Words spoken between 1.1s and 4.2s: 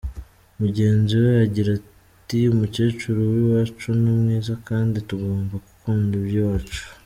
we agira ati “Umuceri w’iwacu ni